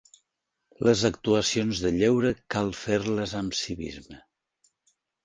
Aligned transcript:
Les 0.87 1.01
actuacions 1.09 1.81
de 1.87 1.91
lleure 1.97 2.31
cal 2.55 2.71
fer-les 2.85 3.35
amb 3.43 3.59
civisme. 3.59 4.19